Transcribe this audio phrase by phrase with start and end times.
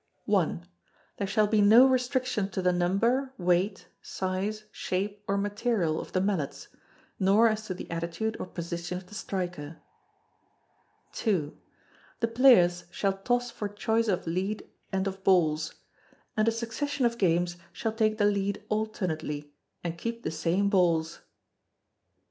[0.27, 6.19] There shall be no restriction to the number, weight, size, shape, or material of the
[6.19, 6.69] mallets:
[7.19, 9.79] nor as to the attitude or position of the striker.
[11.27, 11.51] ii.
[12.19, 15.75] The players shall toss for choice of lead and of balls:
[16.35, 21.19] and a succession of games shall take the lead alternately and keep the same balls.